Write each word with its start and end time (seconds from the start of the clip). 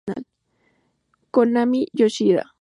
Konami 1.33 1.81
Yoshida 1.99 2.43